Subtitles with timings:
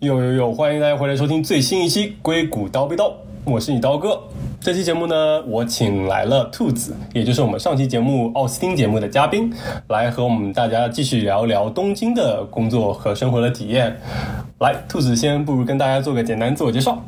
[0.00, 3.08] 有有有，欢迎大家回来收听最新一期《硅谷刀背刀》，
[3.44, 4.18] 我是你刀哥。
[4.58, 9.52] 这期节目呢，我请来了兔子，也就是我们上期节目奥斯汀节目的嘉宾，
[9.88, 13.94] 来和我们大家继续聊聊东京的工作和生活的体验。
[14.60, 16.98] 来，兔子先不如跟大家做个简单自我介绍。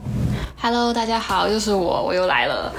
[0.61, 2.71] Hello，大家好，又是我，我又来了。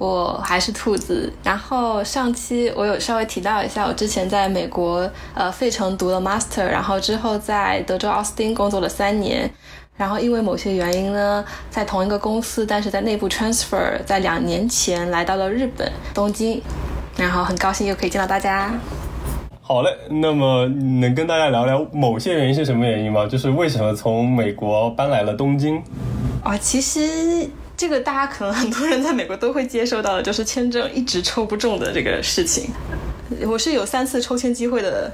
[0.00, 1.30] 我还是兔子。
[1.44, 9.48] 然后上期我有稍微提到一下，我之前在美国呃费城读了 master，然后之后在德州奥斯汀工作了三年。
[9.98, 16.62] 然后因为某些原因呢，在同一个公司，但是在内部 transfer，在两年前来到了日本东京。
[17.18, 18.72] 然后很高兴又可以见到大家。
[19.60, 23.26] 好嘞，那么能跟大家聊聊某些原因是什么原因吗？
[23.26, 25.82] 就是为什么从美国搬来了东京？
[26.42, 27.46] 啊、其实
[27.80, 32.70] 这个大家可能很多人在美国都会接受到的，就是签证一直抽不中的这个事情。
[33.46, 35.10] 我是有三次抽签机会的，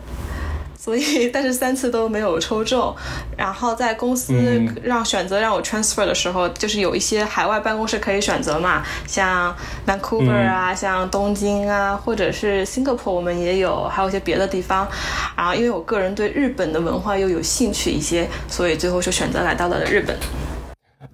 [0.76, 2.92] 所以但是三次都没有抽中。
[3.36, 9.54] 然后在公司嗯让选择让我 transfer 的时候，就是有一些海外办公室可以选择嘛，像
[9.86, 14.88] Vancouver 啊，像东京啊，或者是 Singapore 我们也有，还有一些别的地方。
[15.36, 20.16] 然后因为我个人对日本的文化又有兴趣一些，所以最后就选择来到了日本。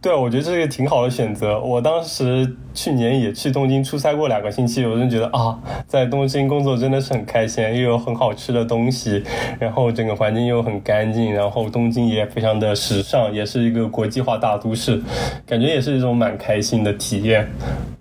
[0.02, 1.60] 对，我觉得这是个挺好的选择。
[1.60, 9.22] 我当时去年也去东京出差过两个星期，我真觉得啊，在东京工作真的是很开心，又有很好吃的东西，
[9.60, 15.00] 然后整个环境又很干净，然后东京也非常的时尚，也是一个国际化大都市，
[15.46, 17.48] 感觉也是一种蛮开心的体验。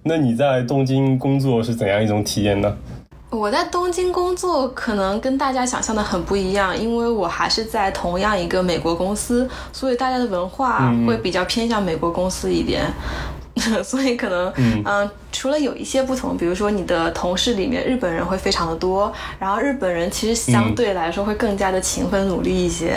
[0.02, 2.76] 那你在东京工作是怎样一种体验呢？
[3.32, 12.92] 我在东京工作可能跟大家想象的很不一样，因为我还是在同样一个美国公司，所以大家的文化会比较偏向美国公司一点。
[13.84, 14.52] 所以可能，
[14.86, 22.96] 嗯、除了有一些不同，比如说你的同事里面日本人会非常的多，然后日本人其实相对来说会更加的勤奋努力一些，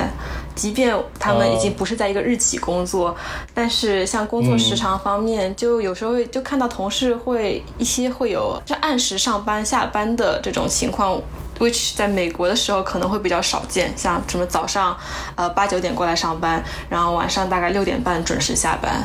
[0.54, 3.14] 即便他们已经不是在一个日企工作，
[3.52, 11.20] 但是像工作时长方面，就有时候就看到同事会一些会有就按时上班下班的这种情况。
[11.60, 14.96] which 在美国的时候可能会比较少见，像什么早上，
[15.36, 19.04] 呃八九点过来上班，然后晚上大概六点半准时下班。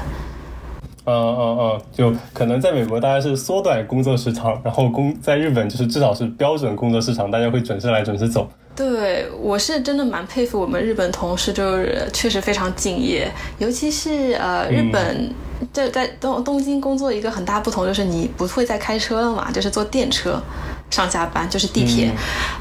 [1.12, 8.48] 嗯嗯嗯，就可能在美国大家是缩短工作时长，然后工在日本就是至少是标准工作时长，大家会准时来准时走。
[8.76, 15.34] 对，我是真的蛮佩服我们日本同事，就是确实非常敬业，尤其是呃日本。
[15.74, 20.42] 这在东东京工作一个很大不同就是你不会再开车了嘛，就是坐电车
[20.90, 22.12] 上下班，就是地铁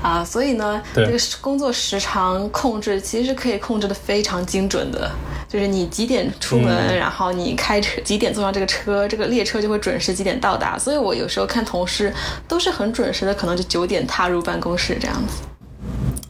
[0.03, 5.11] 啊、所以呢，这个工作时长控制其实可以控制的非常精准的，
[5.49, 10.78] 就是你几点出门，然后你开车几点坐上这个车，这个列车就会准时几点到达。
[10.78, 12.12] 所以我有时候看同事
[12.47, 15.43] 都是很准时的，可能就九点踏入办公室这样子。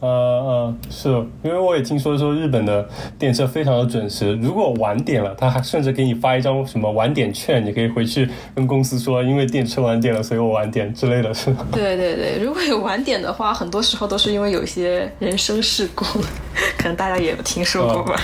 [0.01, 1.09] 呃呃，是
[1.43, 2.87] 因为我也听说说日本的
[3.17, 11.65] 电车非常的准时，如果晚点了，他还甚至给你发一张什么晚点券，你可以回去跟公司说，因为电车晚点了，所以我晚点之类的，是吧？
[11.73, 16.05] 对对对，如果有晚点的话，很多时候都是因为有一些人生事故，
[16.79, 18.15] 可能大家也有听说过吧。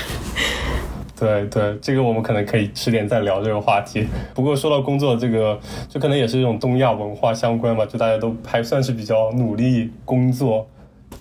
[1.18, 4.06] 对对，这个我们可能可以迟点再聊这个话题。
[4.34, 5.58] 不过说到工作这个，
[5.90, 10.68] 就可能也是一种东亚文化相关吧，就大家都还算是比较努力工作。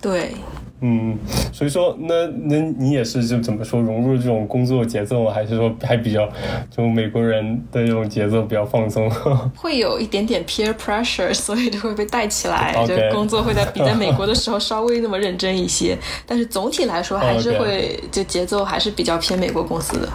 [0.05, 0.35] 对，
[0.81, 1.17] 嗯，
[1.51, 5.33] 所以说，那那你也是就怎么说融入这种工作节奏吗？
[5.33, 6.29] 还是说还比较
[6.71, 9.11] 就美国人的这种节奏比较放松？
[9.57, 20.09] 会有一点点 peer pressure， 所以就会被带起来 就工作会在比在美国的时候稍微那么认真一些，但是总体来说还是会就节奏还是比较偏美国公司的。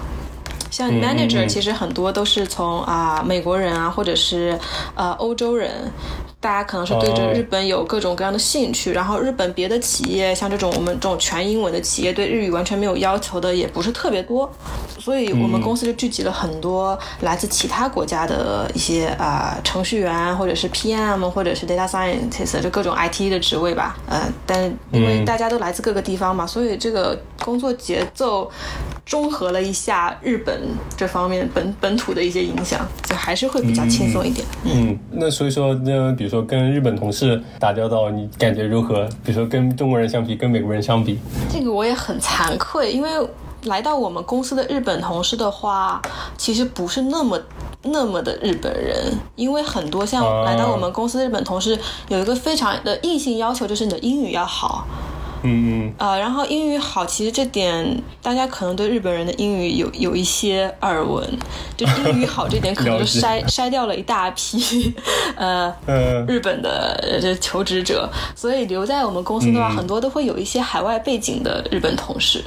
[0.70, 4.56] 像 manager 嗯其实很多都是从啊、美国人啊，或者是
[4.94, 5.72] 呃欧洲人，
[6.42, 7.34] 大家可能是对着哦。
[7.34, 14.50] 日本有各种各样的兴趣，然后日本别的企业像这种我们这种全英文的企业，对日语完全没有要求的也不是特别多，
[14.98, 23.98] 所以我们公司就聚集了很多来自其他国家的一些啊、程序员，或者是 PM，或者是 data scientist，就各种 IT 的职位吧。
[24.08, 25.25] 呃，但因为嗯。
[25.25, 28.50] 大家都来自各个地方嘛，所以这个工作节奏
[29.10, 30.62] 综合了一下日本
[30.96, 34.46] 这方面本本土的一些影响，就还是会比较轻松一点。
[34.64, 39.10] 嗯，那所以说，那比如说跟日本同事打交道，你感觉如何？
[39.24, 41.18] 比如说跟中国人相比，跟美国人相比？
[41.52, 43.10] 这个我也很惭愧，因为
[43.64, 46.00] 来到我们公司的日本同事的话，
[46.38, 47.40] 其实不是那么。
[47.82, 48.94] 那么的日本人，
[49.38, 51.80] 因为很多像哦来到我们公司的日本同事，
[52.10, 54.86] 有一个非常的硬性要求，就是你的英语要好。
[55.44, 61.27] 嗯嗯，呃，然后英语好，其实这点大家可能对日本人的英语有有一些耳闻，
[61.75, 64.94] 就是英语好这点可能 就筛筛掉了一大批，
[65.36, 69.80] 呃，呃，日本的呃这求职者，所以留在我们公司的话，嗯。
[69.80, 72.44] 很多都会有一些海外背景的日本同事。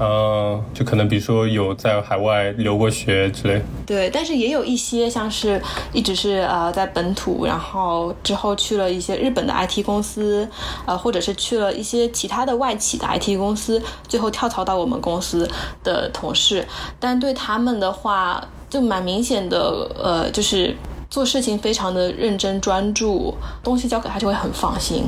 [0.00, 3.62] 嗯，就可能比如说有在海外留过学之类。
[3.86, 5.62] 对，但是也有一些像是
[5.92, 10.48] 一直是呃在本土，然后之后去了一些日本的 IT 公司，
[10.84, 15.48] 呃，或者是去了一些其他他的外企的 IT 公司，最后跳槽到我们公司
[15.84, 16.66] 的同事。
[16.98, 20.76] 但对他们的话，就蛮明显的，呃，就是
[21.08, 23.32] 做事情非常的认真专注，
[23.62, 25.04] 东西交给他就会很放心。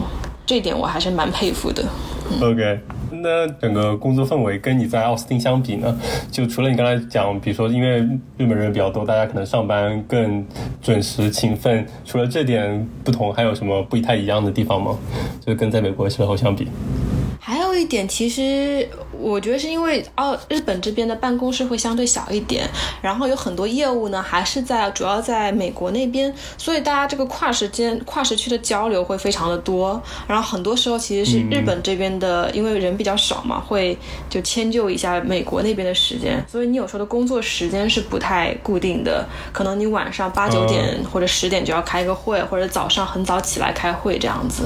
[0.46, 1.84] 这点我还是蛮佩服的。
[2.40, 2.80] OK。
[3.22, 5.96] 那整个工作氛围跟你在奥斯汀相比呢？
[6.30, 8.00] 就除了你刚才讲，比如说因为
[8.36, 10.44] 日本人比较多，大家可能上班更
[10.82, 14.94] 准时勤奋，除了这点不同，还有什么不太一样的地方吗？
[15.44, 16.68] 就跟在美国的时候相比。
[17.48, 22.68] 还有一点，其实我觉得是因为哦，日本这边的办公室会相对小一点，
[23.00, 30.02] 然后有很多业务呢还是在主要在美国那边，所以大家这个跨时间、跨时区的交流会非常的多。
[30.26, 33.96] 然后很多时候其实是日本这边的，因为人比较少嘛，会
[34.28, 44.64] 就迁就一下美国那边的时间，所以你有时候的工作时间是不太固定的，可能你晚上八九点或者十点就要开个会，或者早上很早起来开会这样子，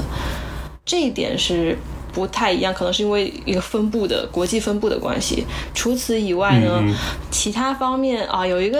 [0.83, 1.77] 这一点是。
[2.13, 5.45] 不太一样，可能是因为一个分布的国际分布的关系。
[5.73, 6.81] 除此以外呢，
[7.29, 8.79] 其他方面啊，有一个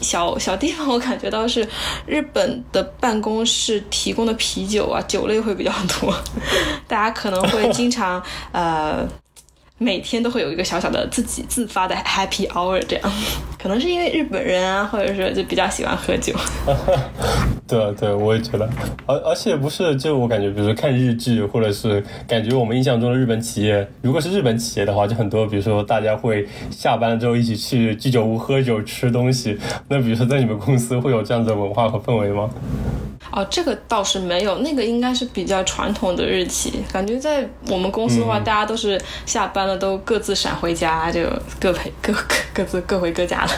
[0.00, 1.66] 小小地方，我感觉到是
[2.06, 6.14] 日本的办公室提供的啤酒啊，酒类会比较多，
[6.88, 8.22] 大家可能会经常
[8.52, 9.06] 呃。
[9.84, 13.12] 每天都会有一个小小的自己自发的 happy hour，这样，
[13.62, 16.34] 可能是因为日本人啊，或者是就比较喜欢喝酒。
[17.68, 18.68] 对对，我也觉得，
[19.06, 29.58] 而而且不是，就我感觉，比如说看日剧，或者是感觉我们印象中的日本企业，如果是日本企业的话，就很多，比如说大家会下班之后一起去居酒屋喝酒吃东西。
[29.88, 32.50] 那比如说在你们公司会有这样子的文化和氛围吗？
[33.36, 36.84] 哦，这个倒是没有，那个应该是比较传统的日期。
[36.92, 41.22] 感觉在我们公司的话，大家都是下班了都各自闪回家，就
[41.60, 43.50] 各陪各各各自各回各家了。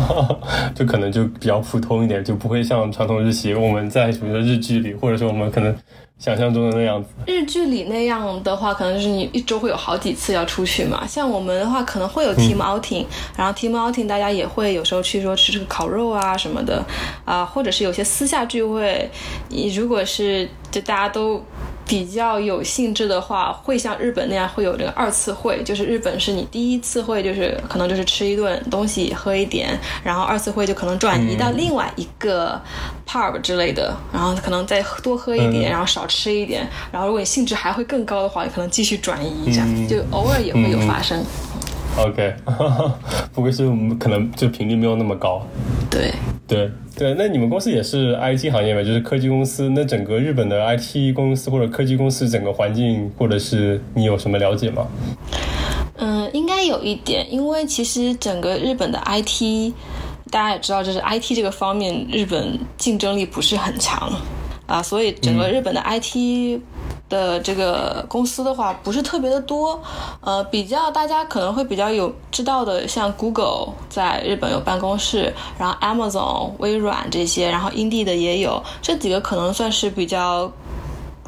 [0.74, 5.74] 就可能就比较普通一点，就不会像传统日系，我们在什么日剧里，或者说我们可能。
[6.18, 11.06] 想象中的那样子，日剧里那样的话，可能就是你一周会有好几次要出去嘛。
[11.06, 13.06] 像我们的话，可能会有 team outing，
[13.36, 16.84] 然后 team outing 大家也会有时候去说吃这个烤肉啊什么的，
[17.24, 19.08] 啊，或者是有些私下聚会，
[19.48, 21.40] 你如果是就大家都。
[21.88, 32.60] 比较有兴致的话，会像日本那样会有这个二次会，就是日本是你第一次会，就是可能就是吃一顿东西，喝一点，然后二次会就可能转移到另外一个
[33.08, 41.24] pub 之类的，然后可能再多喝一点，然后少吃一点，然后如果你兴致还会更高的话，可能继续转移一下，就偶尔也会有发生。
[41.96, 42.34] OK，
[43.32, 45.42] 不过是我们可能就频率没有那么高。
[45.90, 46.12] 对。
[46.46, 48.84] 对对，那你们公司也是 IT 行业呗？
[48.84, 49.70] 就是科技公司。
[49.70, 54.84] 那整个日本的 IT 公司或者科技公司整个环境，或者是你有什么了解吗？
[55.96, 59.72] 嗯，应该有一点，因为其实整个日本的 IT，
[60.28, 64.12] 大家也知道，就是 IT 这个方面，日本竞争力不是很强
[64.66, 66.60] 啊，所以整个日本的 IT。
[67.08, 69.80] 的这个公司的话不是特别的多，
[70.20, 80.50] 呃，比较大家可能会比较有知道的，像 Google 在日本有办公室，然后 Amazon、微软这些，然后 Indeed 的也有，这几个可能算是比较。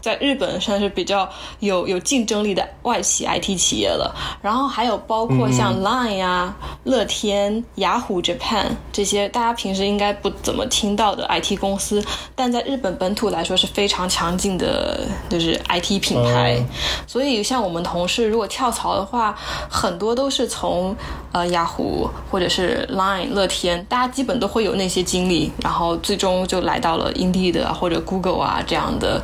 [0.01, 1.29] 在日本算是比较
[1.61, 6.55] 有有竞争力的外企 IT 企业了，然后还有包括像 Line 呀、
[6.85, 12.03] 乐天、雅虎 Japan 这些大家平时应该不怎么听到的 IT 公司，
[12.35, 16.63] 但在日本本土来说是非常强劲的，就是 IT 品牌。
[17.07, 19.37] 所以像我们同事如果跳槽的话，
[19.69, 20.95] 很多都是从
[21.33, 29.21] 呃雅虎或者是 Line、乐天，大家基本都会有那些经历，然后最终就来到了 Indeed 或者 Google 啊这样的。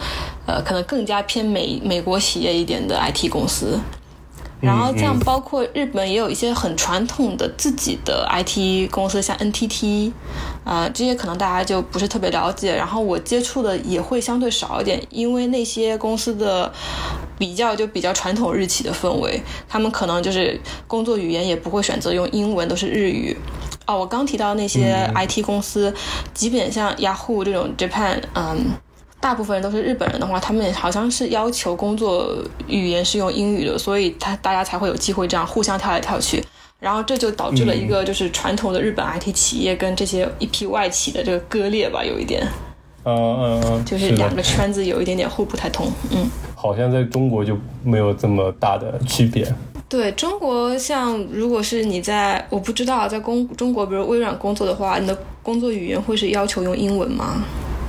[0.46, 3.78] 呃，可能更加偏美美国企业一点的 IT 公司，
[4.60, 10.12] 然后这样包括日本也有一些很传统的自己的 IT 公司，像 NTT，
[10.64, 12.74] 啊，这些可能大家就不是特别了解。
[12.74, 16.72] 然后我接触的也会相对少一点，因为那些公司的
[17.38, 23.36] 比较就比较传统日企的氛围，他们可能就是工作语言也不会选择用英文，都是日语。
[23.86, 25.92] 哦，我刚提到那些 IT 公司，
[26.32, 28.70] 基本像 Yahoo 这种 Japan，嗯。
[29.26, 32.32] 大部分人都是日本人的话，他们好像是要求工作
[32.68, 36.40] 语言是用英语的，所以他大家才会有机会这样互相跳来跳去，
[36.78, 42.46] 然后这就导致了一个就是传统的日本 IT 企业跟这些一批外企的这个割裂吧，有一点，
[43.02, 49.44] 嗯嗯嗯，就是两个圈子有一点点互不太通，嗯，好像在中国就没有这么大的区别。
[49.88, 57.42] 对中国，像如果是你在我不知道在公中国，比如微软工作的话，你的工作语言会是要求用英文吗？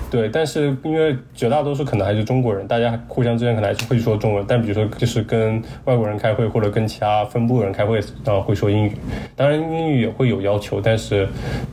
[0.10, 4.46] 对，但是因为绝大多数可能还是中国人，大家互相之间可能还是会说中文。
[4.48, 8.94] 但比如说，就是跟外国人开会或者跟其他分部的人开会，呃，会说英语。
[9.36, 11.28] 当然，英语也会有要求，但是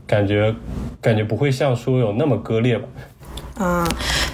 [0.07, 0.53] 感觉
[1.01, 2.89] 感觉不会像说有那么割裂吧。
[3.57, 3.89] 啊，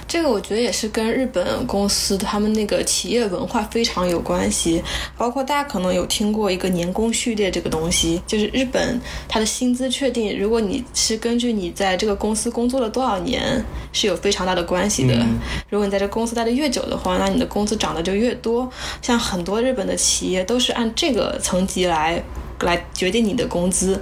[0.07, 4.81] 这个我觉得也是跟日本公司他们那个企业文化非常有关系。
[5.15, 13.63] 包括大家可能有听过一个年功序列这个东西，就是日本它的薪资确定，如果你是根据你在这个公司工作了多少年，
[13.93, 15.15] 是有非常大的关系的。
[15.69, 18.67] 如果你在这公司待的越久的话，那你的工资涨得就越多。
[19.03, 22.21] 像很多日本的企业都是按这个层级来
[22.61, 24.01] 来决定你的工资，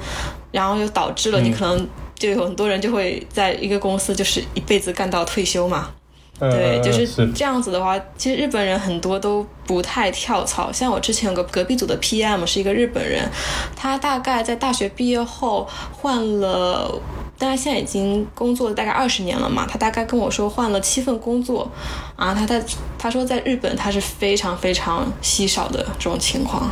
[0.53, 1.85] 然后又导致了你可能。
[2.19, 5.89] 就有很多人就会在一个公司就是一辈子干到退休嘛，
[6.37, 10.71] 对，就是这样子的话，其实日本人很多都不太跳槽。
[10.71, 13.27] 像我之前有个隔壁组的 PM 是一个日本人，
[13.75, 17.01] 他大概在大学毕业后换了，
[17.37, 21.71] 但他现在已经工作了大概二十年了嘛，他大概跟我说换了七份工作，
[22.17, 22.61] 啊，他在
[22.97, 26.69] 他说在日本他是非常非常稀少的这种情况。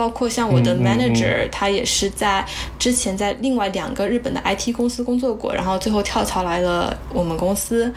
[0.00, 2.42] 包括像我的 manager，他也是在
[2.78, 7.92] 之前在另外两个日本的 IT 公司工作过，然后最后跳槽来了我们公司。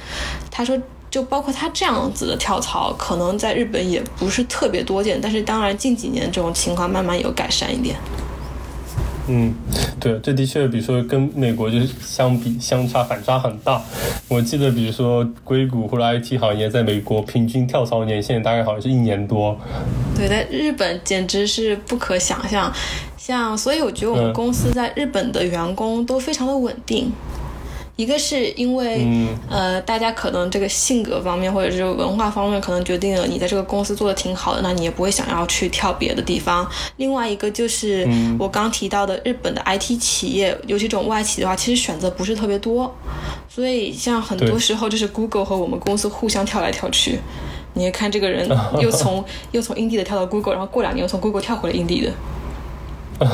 [0.51, 0.77] 他说，
[1.09, 7.95] 就包括他这样子的跳槽，可能在日本也不是特别多见，但是当然近几年这种情况慢慢有改善一点。
[9.27, 9.53] 嗯，
[9.99, 13.81] 对，这的确，比如说跟美国就是相比，相差反差很大。
[14.27, 19.57] 我记得，比如说硅谷或者 IT 行业，在美国平均跳槽年限大概好像是一年多。
[20.15, 22.71] 对，在日本简直是不可想象。
[23.17, 27.09] 像，所以我觉得我们公司在日本的员工都非常的稳定。
[27.95, 29.05] 一个是因为，
[29.47, 36.67] 呃，大家可能这个性格方面或者是文化方面，可能决定了你在这个公司做的挺好的，那你也不会想要去跳别的地方。
[36.97, 38.07] 另外一个就是
[38.39, 42.91] 我刚提到的日本的 IT 企业，尤其这种外企的话，其实选择不是特别多，
[43.47, 47.19] 所以像很多时候就是 Google 和我们公司互相跳来跳去。
[47.75, 52.11] 你看这个人又 从又从 Indeed 的跳到 Google，然后过两年又从 Google 跳回了 Indeed 的，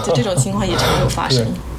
[0.06, 1.48] 就这种情况也常有发生。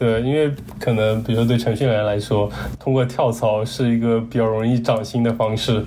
[0.00, 5.84] 对，因为可能比如说对程序员来说，通过跳槽是一个比较容易涨薪的方式。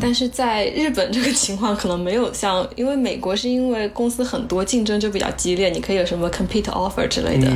[0.00, 7.46] 但是在日本这个情况可能没有像，因为美国是因为公司很多，竞争就比较激烈，你可以有什么 compete offer 之类的。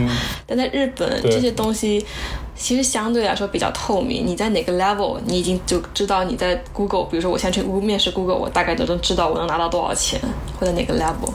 [0.47, 2.07] 但在日本这些东西
[2.55, 10.21] 其实相对来说比较透明，你在哪个 level，你已经就知道你在 Google，比如说我现在去面试 Google，我大概都能知道我能拿到多少钱，
[10.61, 11.33] 或者哪个 level。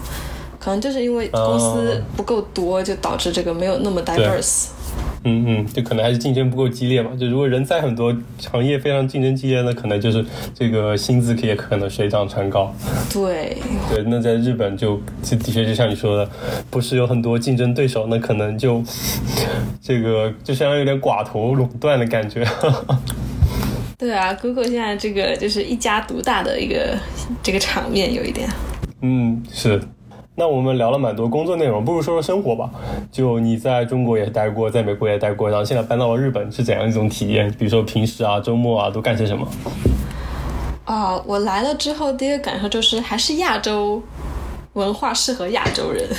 [0.62, 4.68] 可能就是因为公司不够多，就导致这个没有那么 diverse。
[5.24, 7.12] 嗯嗯，就可能还是竞争不够激烈嘛。
[7.20, 12.74] 就如果人在很多行业非常竞争激烈，那可能就是这个薪资也可能水涨船高。
[13.12, 13.58] 对
[13.90, 16.30] 对，那在日本就的确就像你说的，
[16.70, 18.84] 不是有很多竞争对手，那可能就
[19.82, 22.46] 这个就相当于有点寡头垄断的感觉。
[23.98, 26.98] 对啊，Google 现在这个就是一家独大的一个
[27.44, 28.50] 这个场面有一点。
[29.02, 29.80] 嗯，是。
[30.42, 32.68] 那我们聊了蛮多工作内容，不如说说生活吧。
[33.12, 37.48] 就你在中国也待过，在美国也待过，然后现在搬到了日本，是怎样一种体验？
[37.60, 39.48] 比如说平时啊、周末啊都干些什么？
[40.86, 44.02] 啊，我来了之后，第一个感受就是还是亚洲
[44.74, 46.10] 文化适合亚洲人。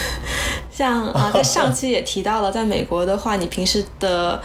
[0.71, 4.41] 像啊，在上期也提到了，在美国的话，你平时的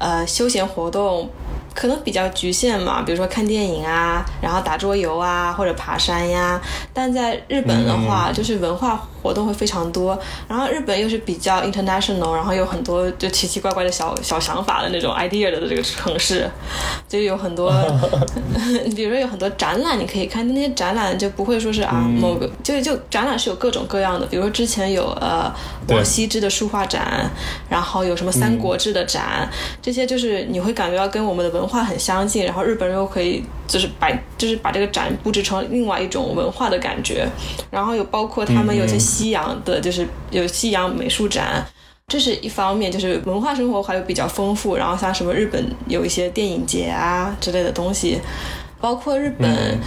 [0.00, 1.30] 呃休闲活动。
[1.72, 6.60] 可能比较局限嘛，比如说看电影啊，然后打桌游啊，或者爬山呀。
[6.92, 10.18] 但在日本的话，就是文化活动会非常多。
[10.48, 16.50] 然后日本又是比较 international，然后有很多就奇奇怪怪的小小想法的那种 idea 的这个城市，
[17.08, 17.72] 就有很多，
[18.96, 24.26] 比如说有很多展览你可以看，那些展览就不会说是啊某个，就就展览是有各种各样的。
[24.26, 25.52] 比如说之前有呃
[25.88, 27.30] 王羲之的书画展，
[27.68, 29.48] 然后有什么三国志的展，
[29.80, 37.24] 这些就是你会感觉到跟我们的文文化很相近，然后日本人又可以就是把就是把这个展布置成另外一种文化的感觉，
[37.70, 41.64] 然后有包括他们有些西洋的，就是有西洋美术展，
[42.08, 44.76] 这是一方面，就是文化生活还有比较丰富。
[44.76, 48.20] 然后像什么日本有一些电影节啊之类的东西。
[48.82, 49.78] 包括日本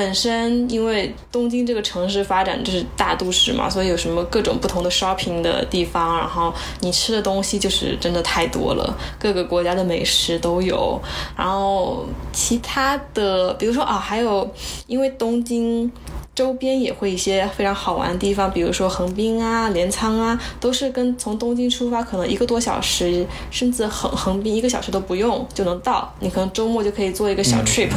[0.00, 10.98] 本身，因为东京这个城市发展就是大都市嘛，所以有什么各种不同的 shopping 的地方，然后你吃的东西就是真的太多了，各个国家的美食都有。
[11.36, 14.50] 然后其他的，比如说啊，还有
[14.86, 15.92] 因为东京
[16.34, 26.10] 周边也会一些非常好玩的地方，比如说横滨啊、镰仓啊，都是跟从东京出发可能一个多小时，甚至横横滨一个小时都不用就能到。
[26.20, 27.90] 你可能周末就可以做一个小 trip。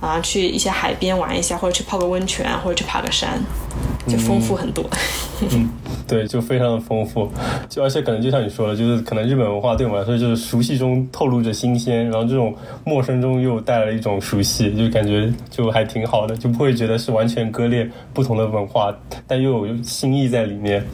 [0.00, 3.40] 啊，去一些海边玩一下，或者去泡个温泉，或者去爬个山。
[4.06, 4.84] 就丰富很多。
[5.40, 5.68] 嗯，
[6.06, 7.28] 对，就非常的丰富，
[7.68, 20.86] 就而且可能就像你说的，就是可能日本文化对我们来说就是熟悉中透露着新鲜，然后这种陌生中又带来了一种熟悉，就感觉就还挺好的，就不会觉得是完全割裂不同的文化，但又有新意在里面。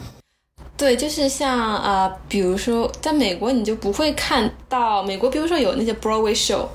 [0.75, 6.65] 对，就是像呃，比如说在美国，你就不会看到美国，比如说有那些 Broadway show。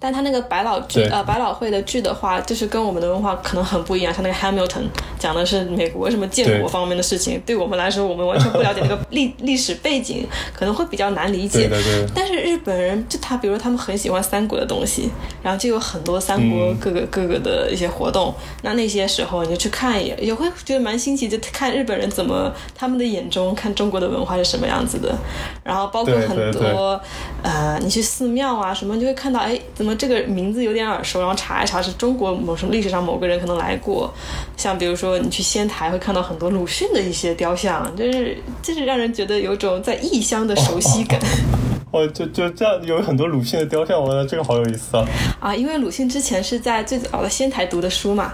[0.00, 4.14] 但他那个百老剧，呃，百老汇的剧的话，就是跟我们的文化可能很不一样。
[4.14, 4.84] 像那个 Hamilton
[5.18, 10.24] 讲的是美国什么建国方面的事情，对我们来说，我们完全不了解那个 历历史背景，
[10.54, 11.68] 可能会比较难理解。
[12.14, 15.10] 但是日本人就他，比如他们很喜欢三国的东西，
[15.42, 18.32] 然后就有很多三国各个各个的一些活动。
[18.62, 25.12] 那那些时候你就去看，也也会觉得蛮新奇，就看日本人怎么他们的眼中看中国的文化是什么样子的。
[25.64, 27.00] 然后包括很多
[27.42, 29.87] 呃，你去寺庙啊什么，就会看到哎怎么。
[29.94, 34.12] 这个名字有点耳熟，然后查一查是中国某什么历史上某个人可能来过，
[34.56, 41.20] 像比如说你去仙台会看到很多鲁迅的一些雕像，就是就是让人觉得有种在异乡的熟悉感。
[41.90, 45.04] 哦， 就就这样有很多鲁迅的雕像，我觉得这个好有意思啊。
[45.40, 48.32] 啊，因为鲁迅之前是在最早的仙台读的书嘛。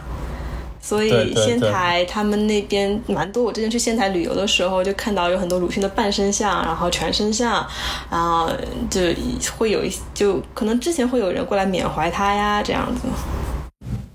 [0.84, 7.66] 所以仙台他们那边蛮多，我之前去仙台旅游的时候就看到有很多鲁迅的半身像，然后全身像，
[8.10, 8.50] 然后
[8.90, 9.00] 就
[9.56, 13.08] 会有一就可能之前会有人过来缅怀他呀这样子。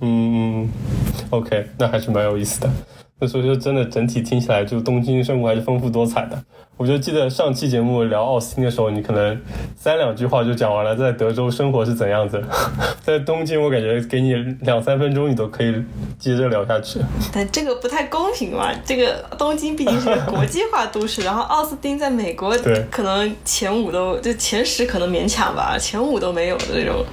[0.01, 0.69] 嗯
[1.31, 2.69] ，OK，那还是蛮有意思的。
[3.21, 6.41] 那所以说，真的整体听起来，就东京生活还是丰富多彩的。
[6.77, 9.37] 我就记得上期节目聊奥斯汀的时候，你可能
[9.75, 12.41] 三两句话就讲完了，在德州生活是怎样子。
[13.03, 15.75] 在东京，我感觉给你两三分钟，你都可以
[16.17, 17.01] 接着聊下去。
[17.33, 18.71] 但这个不太公平嘛？
[18.85, 22.57] 这个东京毕竟是个国际化都市，然后奥斯汀在美国，
[22.89, 27.03] 可能前五都就前十可能勉强吧，前五都没有的那种，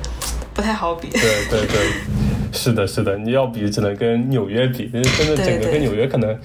[0.54, 1.08] 不太好比。
[1.10, 1.20] 对
[1.50, 2.25] 对对。
[2.56, 6.36] 是的，是的，你要比只能跟纽约比，真的整个跟纽约可能，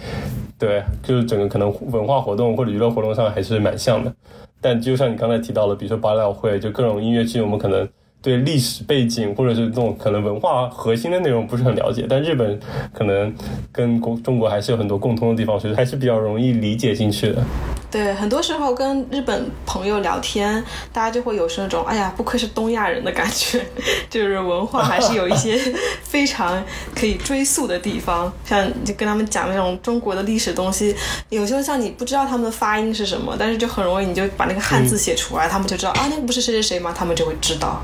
[0.59, 4.13] 对，就是整个可能文化活动或者娱乐活动上还是蛮像的。
[4.59, 7.87] 但就像你刚才提到了，比如说百老汇，就各种音乐剧，我们可能
[8.21, 12.05] 对历史背景或者是这种可能文化核心的内容不是很了解。
[12.09, 12.59] 但日本
[12.93, 13.33] 可能
[13.71, 17.43] 跟中中国还是有很多共通的地方，所以还是比较容易理解进去的。
[17.89, 23.59] 对，很多时候跟日本朋友聊天，大家就会有那种“哎呀，不愧是东亚人”的感觉，
[24.09, 25.59] 就是文化还是有一些
[26.01, 26.63] 非常
[26.95, 28.31] 可以追溯的地方。
[28.45, 30.95] 像就跟他们讲那种中国的历史东西，
[31.29, 36.93] 有时候像你不知道他们的发音是什么，但是就很容易你就把那个汉字写出来，他们就知道啊，那个不是谁谁谁吗？
[36.97, 37.81] 他们就会知道。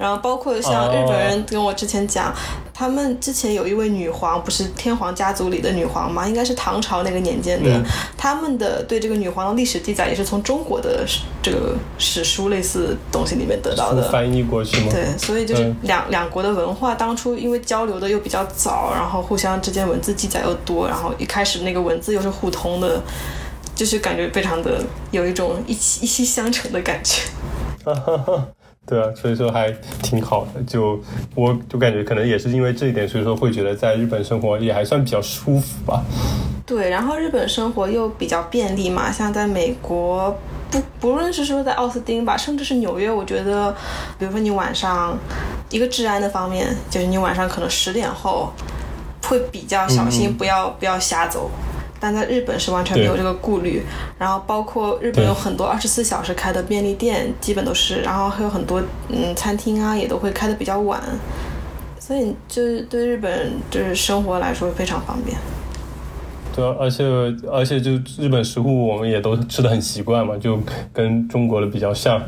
[0.00, 2.34] 然后包括像日本人跟我之前讲，
[2.72, 6.26] 他们之前有一位女皇，不是天皇家族里的女皇吗？
[6.26, 7.70] 应该是唐朝那个年间的。
[8.16, 11.04] 他们的对这个女皇的历史记载也是从中国的
[11.42, 14.10] 这个史书类似东西里面得到的。
[14.10, 14.86] 翻译过去吗？
[14.90, 23.02] 对，所以就是两两国的文化当初因为交流的又比较早，然后互相之间文字记载又多，然后一开始那个文字又是互通的，
[23.74, 27.20] 就是感觉非常的有一种一气一气相承的感觉。
[28.90, 29.70] 对啊，所以说还
[30.02, 30.60] 挺好的。
[30.64, 31.00] 就
[31.36, 36.02] 我就感觉可能也是因为这一点，所以说会觉得在日本生活也还算比较舒服吧。
[36.66, 40.36] 对，然后日本生活又比较便利嘛，像在美国，
[40.70, 43.72] 不不论是说在奥斯汀吧，甚至是纽约，我觉得，
[44.18, 45.16] 比如说你晚上
[45.70, 48.52] 一个治安的方面，就是你晚上可能十点后
[49.24, 51.50] 会比较小心，不要不要瞎走。
[52.00, 53.82] 但在日本是完全没有这个顾虑，
[54.18, 61.00] 然后包括日本有很多二十四小时开的便利店，基本都是，然后还有很多嗯餐厅啊，也都会开的比较晚，
[61.98, 65.36] 所以就是对日本就是生活来说非常方便。
[66.60, 67.04] 对，而且
[67.50, 70.58] 而且就日本食物我们也都吃的很习惯嘛，就
[70.92, 72.20] 跟中国的比较像。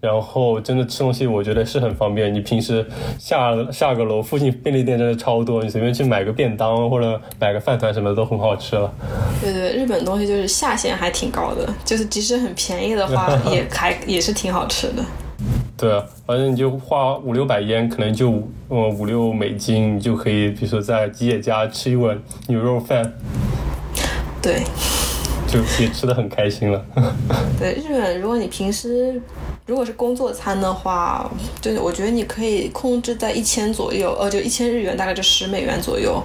[0.00, 2.32] 然后真的吃东西，我觉得是很方便。
[2.32, 2.86] 你平时
[3.18, 8.92] 下下个楼附近便利店真的超多，你随便去买个便当或者买个饭团什么的都很好吃了。
[9.40, 15.04] 对对，日本东西就是下限还挺高的，就是即使很便宜的话， 也还也是挺好吃的。
[15.76, 18.30] 对啊，反正你就花五六百烟，可能就
[18.68, 23.12] 呃五六美金，你就可以，比如说在吉野家吃一碗牛肉饭。
[24.42, 24.62] 对，
[25.46, 26.84] 就也吃的很开心了。
[27.58, 29.20] 对，日本，如果你平时
[29.66, 36.22] 如果是工作餐的话，就是我觉得你可以控制在一千左右，呃，就一千日元，大概就十美元左右，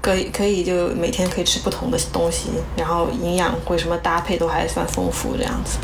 [0.00, 5.78] 可以可以就每天可以吃不同的东西，然后营养或什么搭配都还算丰富这样子。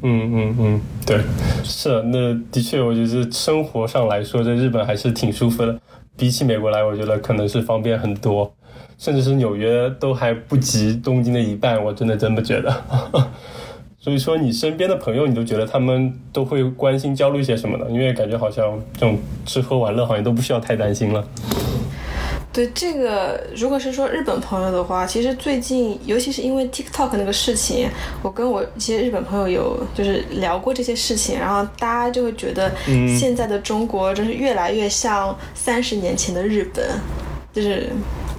[0.00, 1.20] 嗯嗯嗯，对，
[1.64, 5.76] 是，那的确，我觉得生活上来说，在日本还是挺舒服的，
[6.18, 8.52] 比起美国来，我觉得可能是方便很多。
[8.98, 12.84] 甚至是纽约都还不及东京的一半，我真的这么觉得。
[14.00, 17.86] 所以说，你身边的朋友，你都觉得他们都会关心焦虑些什么呢？
[17.90, 21.24] 因为感觉好像这种吃喝玩乐好像都不需要太担心了。
[22.58, 27.88] 对这个，如果是说日本朋友的话，其实最近，尤其是因为 TikTok 那个事情，
[28.20, 32.72] 我跟我一些日本朋友有就是聊过这些事情，然后大家就会觉得，
[33.16, 36.84] 现在的中国真是越来越像三十年前的日本，
[37.52, 37.88] 就是。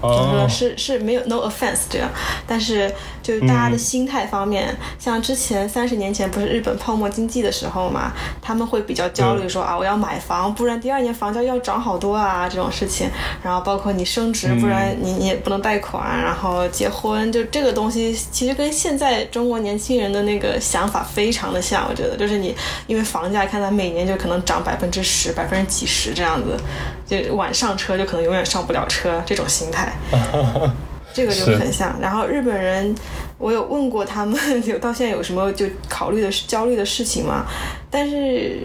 [0.02, 2.10] 就是说，是是没有 no offense 这样，
[2.48, 2.90] 但是
[3.30, 8.12] 就是大家的心态方面，像之前三十年前不是日本泡沫经济的时候嘛，
[8.42, 13.08] 他们会比较焦虑，说啊我要买房，不然第二年房价要涨好多啊这种事情。
[13.44, 16.20] 然后包括你升值，不然你你也不能贷款。
[16.24, 22.56] 然后结婚，就这个东西其实跟现在中国年轻人的那个想法非常的像，我觉得就是你
[22.88, 26.58] 因为房价看它每年就可能涨百分之十、百分之几十这样子，
[27.06, 29.94] 就晚上车就可能永远上不了车这种心态。
[31.14, 31.96] 这个就很像。
[32.02, 32.94] 然后日本人，
[33.38, 37.46] 我有问过他们， 有到现在有什么就考虑的焦虑的事情吗？
[37.90, 38.60] 但是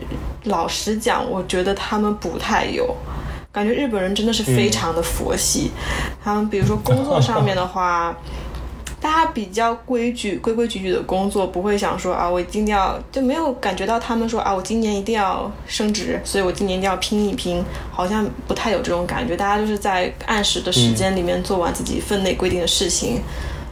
[0.45, 2.95] 老实讲，我觉得他们不太有。
[3.53, 5.71] 感觉日本人真的是非常的佛系。
[6.23, 8.17] 他们比如说工作上面的话。
[9.05, 17.63] 大家比较规矩、规规矩矩的工作，不会想说啊，我一定要就没有感觉到他们说啊，我今年一定要升职，所以我今年一定要拼一拼，
[17.93, 19.37] 好像不太有这种感觉。
[19.37, 23.21] 大家就是在按时的时间里面做完自己分内规定的事情。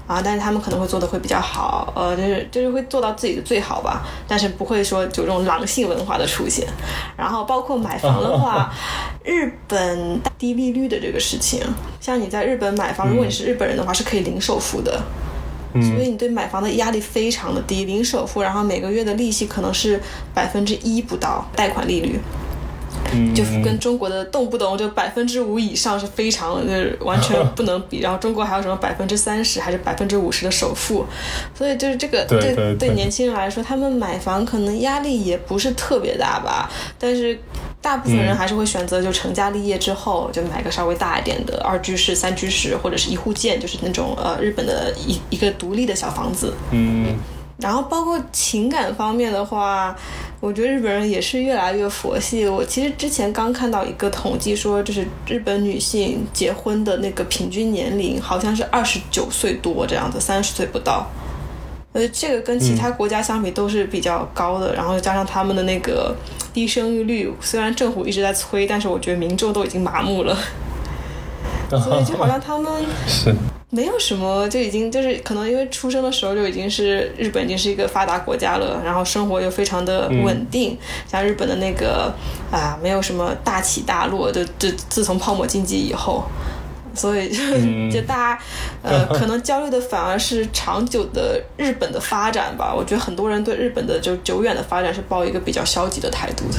[0.04, 6.66] 啊，但是他们可能会做的会比较好，呃，就是就是会做到自己的最好吧，但是不会说有这种狼性文化的出现。
[7.16, 8.70] 然后包括买房的话，
[9.24, 11.62] 日本低利率的这个事情，
[11.98, 15.00] 像你在日本买房，如果你是日本人的话，是可以零首付的，
[15.80, 20.00] 所以你对买房的压力非常的低，零首付，然后每个月的利息可能是
[20.34, 22.18] 百分之一不到，贷款利率。
[23.34, 31.04] 就跟中国的动不动就百分之五以上是非常就是完全不能比， 然后中国还有什么百分之三十还是百分之五十的首付，
[31.56, 37.38] 所以就是这个对对年轻人来说，他们买房可能压力也不是特别大吧，但是
[37.80, 46.54] 大部分人还是会选择就成家立业之后就买个稍微大一点的二居室、三居室或者是一户建，就是那种呃日本的一一个独立的小房子。
[46.70, 47.16] 嗯。
[47.62, 49.96] 然后包括情感方面的话，
[50.40, 52.46] 我觉得日本人也是越来越佛系。
[52.46, 61.06] 我其实之前刚看到一个统计说，就是日本女性结婚的那个平均年龄好像是二十九岁多这样子，三十岁不到。
[61.92, 64.74] 呃，这个跟其他国家相比都是比较高的。
[64.74, 66.14] 然后加上他们的那个
[66.52, 70.36] 低生育率，虽然政府一直在催，但是我觉得民众都已经麻木了。
[71.70, 72.70] 所以就好像他们
[73.06, 73.34] 是。
[73.74, 80.76] 没有什么，就已经就是可能因为出生的时候就已经是日本已经是一个发达国家了，然后生活又非常的稳定，
[81.10, 82.12] 像日本的那个
[82.50, 86.22] 啊，没有什么大起大落，就 就自从泡沫经济以后，
[86.94, 87.42] 所以就
[87.90, 88.42] 就大家
[88.82, 92.74] 呃可能焦虑的反而是长久的日本的发展吧。
[92.76, 96.58] 我觉得很多人对日本的就久远的发展是抱一个比较消极的态度的。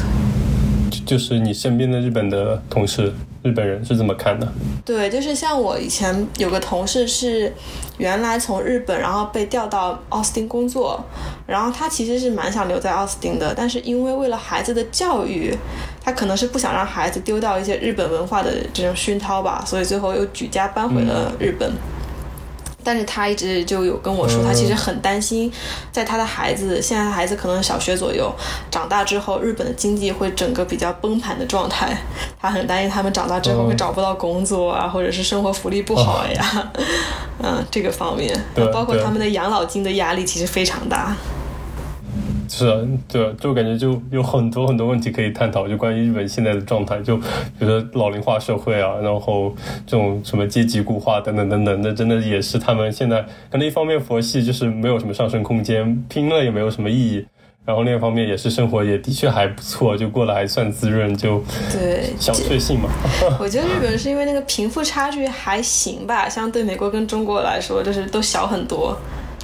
[1.05, 3.13] 就是你身边的日本的同事。
[3.43, 4.47] 日本人是怎么看的，
[4.85, 7.53] 对，就是像我以前有个同事是
[7.97, 11.03] 原来从日本，然后被调到奥斯汀工作，
[11.45, 15.53] 然后他其实是蛮想留在奥斯汀的，但是因为为了孩子的教育，
[16.01, 21.69] 他可能是不想让孩子丢掉一些日本文化的这种熏陶吧，所以最后又举家搬回了日本。
[22.83, 25.51] 但是他一直就有跟我说，他其实很担心，
[25.91, 28.33] 在他的孩子现在孩子可能小学左右
[28.69, 31.97] 长大之后，日本的经济会整个比较崩盘的状态。
[32.39, 36.71] 他很担心他们长大之后会找不到工作啊，或者是生活福利不好呀，
[37.41, 38.37] 嗯，这个方面，
[38.73, 41.15] 包括他们的养老金的压力其实非常大。
[42.55, 47.23] 是啊，对，就感觉就有很多很多问题可以探讨，就关于日本现在的状态，就比
[47.61, 49.51] 如说老龄化社会啊，然后
[49.87, 57.25] 这种什么阶级固化等等等等，那真的也是他们现在可能一方面佛系，就是没有什么上升空间，拼了也没有什么意义，
[57.65, 62.87] 然后另一方面也是生活也的确还不错，就过得还算滋润，就对小确幸嘛。
[63.41, 68.95] 我觉得日本是因为那个贫富差距还行吧，相对美国跟中国来说，就是都小很多。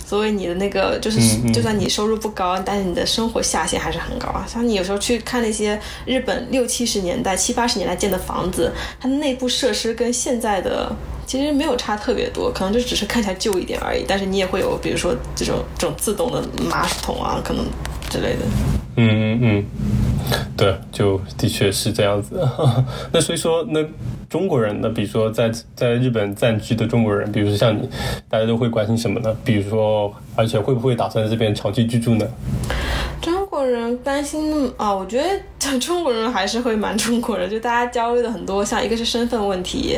[0.10, 1.20] 所以你的那个就是，
[1.52, 4.44] 就算你收入不高，但是你的生活下限还是很高啊。
[4.52, 10.92] 像你有时候去看那些日本六七十年代、七八十年代建的房子，它的内部设施跟现在的
[11.28, 14.04] 其实没有差特别多，可能就只是看起来旧一点而已。
[14.08, 17.64] 但是你也会有，比如说这种这种自动的马桶啊，可能
[18.10, 18.40] 之类的。
[18.96, 19.66] 嗯嗯嗯，
[20.56, 22.40] 对，就的确是这样子。
[23.12, 23.84] 那所以说那。
[24.30, 24.88] 中国人呢？
[24.88, 27.90] 比如说在在日本暂居的中国人，比如说像你，
[28.30, 29.36] 大家都会关心什么呢？
[29.44, 32.28] 比如说，而且会不会打算在这边长期居住呢？
[33.20, 39.98] 中国人担心啊，我觉得中国人还是会蛮 中国人，就大家焦虑的很多，像一个是身份问题，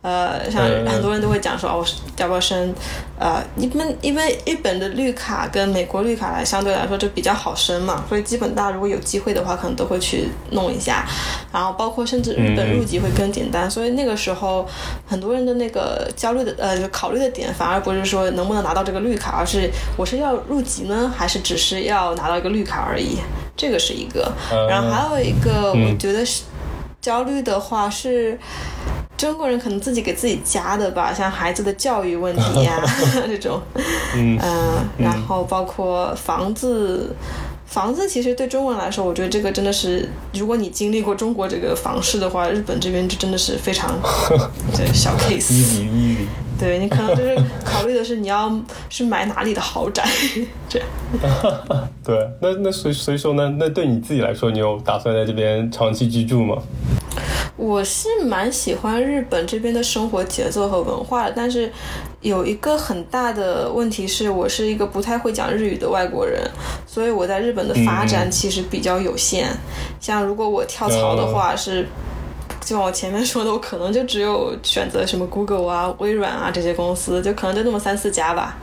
[0.00, 2.72] 呃，像很多人都会讲说，哦，我要不要申？
[3.18, 11.04] 呃，一般因为日本的绿卡跟美国绿卡来相对来说就比较好申嘛，所以基本大家如果有机会的话，可能都会去弄一下。
[11.52, 14.64] 然后包括甚至日本入籍会更简单，所以那个时候
[15.04, 23.18] 很多人的那个焦虑的呃考虑的点，反而不是说能不能拿到这个绿卡，而是我是要入籍呢，还是只是要拿到一个绿卡而已？
[23.56, 24.30] 这个是一个。
[24.68, 26.44] 然后还有一个，我觉得是
[27.00, 28.38] 焦虑的话是。
[29.18, 32.80] 中国人可能自己给自己加的吧，像孩子的教育问题呀
[33.26, 33.60] 这种，
[34.14, 34.38] 嗯，
[34.96, 37.12] 然后包括房子，
[37.66, 43.98] 房子其实对中国人来说，我觉得这个真的是，如果你经历过中国这个房市的话，日本这边就真的是非常
[44.76, 45.66] 对小 case，
[46.56, 48.56] 对你可能就是考虑的是你要
[48.88, 50.04] 是买哪里的豪宅
[50.70, 50.88] 这样，
[52.04, 56.56] 对，那那所所以说呢，那对你自己来说，你有打算在这边长期居住吗？
[57.58, 61.70] 我是蛮喜欢日本这边的生活节奏和文化的，但是
[62.20, 66.40] 有一个很大的问题是我是一个不太会讲日语的外国人，
[66.86, 69.48] 所以我在日本的发展其实比较有限。
[69.98, 71.82] 像如果我跳槽的话，是
[72.60, 78.56] 就像我前面说的，我可能就只有选择什么 Google 啊、微软啊这些公司，就可能就那么三四家吧。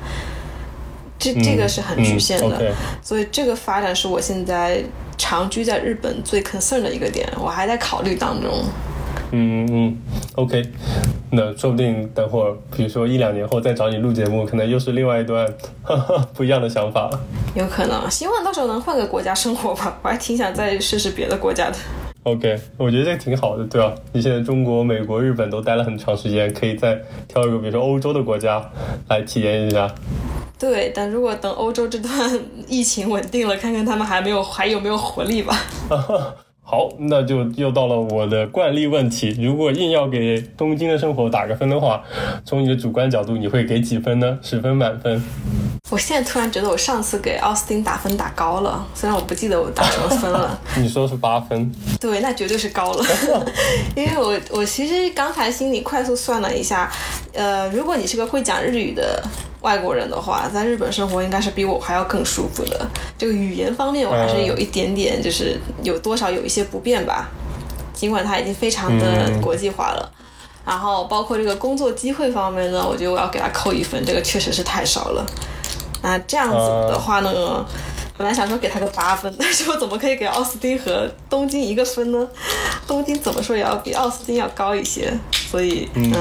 [1.20, 4.82] 这这个是很局限的，所以这个发展是我现在。
[5.18, 8.66] 长居在日本最 concern 的一个点，我还在考虑当中。
[9.32, 9.98] 嗯嗯
[10.36, 10.64] ，OK，
[11.32, 15.48] 那说不定等会儿，比如说一两年后再找你录节目，可能又是另外一段
[16.34, 17.20] 不一样的想法了。
[17.56, 21.76] 有可能，希望到时候能换个国家生活吧，我还挺想再试试别的国家的。
[22.24, 23.94] OK，我觉得这个挺好的，对吧？
[24.14, 28.64] 你现在中国、美国、日本都待了很长时间，可以再挑一个，比如说欧洲的国家
[29.10, 29.94] 来体验一下。
[30.58, 32.12] 对，但如果等欧洲这段
[32.68, 35.56] 疫情稳定了，看看他们还没有还有没有活力吧。
[36.68, 39.30] 好，那就又到了我的惯例问题。
[39.40, 42.04] 如果硬要给东京的生活打个分的话，
[42.44, 44.40] 从你的主观角度，你会给几分呢？
[44.42, 45.22] 十分满分。
[45.90, 50.60] 我现在突然觉得我上次给奥斯汀打分打高了，虽然我不记得我打什么分了。
[50.78, 51.72] 你说是八分？
[52.00, 53.06] 对，那绝对是高了。
[53.96, 56.92] 因为我我其实刚才心里快速算了一下，
[57.34, 59.24] 呃，如果你是个会讲日语的。
[59.62, 62.88] 外国人的话，在日本生活应该是比我还要更舒服的。
[63.18, 67.32] 这个语言方面，我还是有一点点，就是有多少有一些不便吧。
[67.92, 70.12] 尽管它已经非常的国际化了，
[70.64, 75.26] 然后包括这个工作机会方面呢，我觉得我要给他扣一分，这个确实是太少了。
[76.06, 76.56] 那这样子
[76.88, 77.66] 的话呢？
[78.18, 82.28] 本来想说给他个八分，但是我怎么可以给奥斯汀和东京一个分呢？
[82.88, 86.14] 东京怎么说也要比奥斯汀要高一些，所以嗯，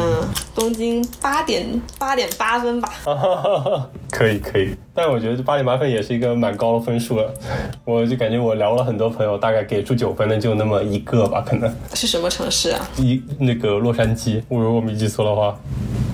[0.56, 1.64] 东京八点
[1.96, 2.92] 八点八分吧。
[4.10, 7.32] 可以可以，但我觉得这八点八分也是一个蛮高的分数了。
[7.84, 11.72] 我就感觉我聊了很多朋友，大概给出九分的就那么一个吧，可能。
[11.94, 12.80] 是什么城市啊？
[12.96, 15.56] 一那个洛杉矶，我如果我没记错的话。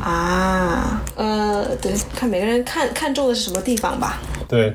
[0.03, 0.30] 啊，呃，
[1.81, 4.19] 对，看每个人看看中的是什么地方吧。
[4.49, 4.73] 对。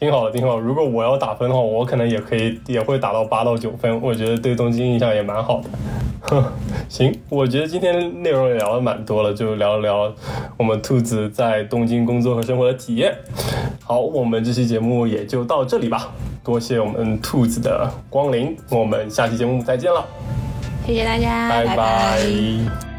[0.00, 0.58] 挺好的，挺好。
[0.58, 4.02] 如果我要打分的话，我可能也可以，也会打到八到九分。
[4.02, 6.42] 我觉得对东京印象也蛮好的。
[6.90, 10.12] 行，我觉得今天内容也聊了蛮多了，就聊了聊
[10.56, 13.16] 我们兔子在东京工作和生活的体验。
[13.84, 16.12] 好，我们这期节目也就到这里吧。
[16.42, 20.04] 多谢我们兔子的光临，我们下期节目再见了。
[20.84, 22.91] 谢谢大家，拜拜。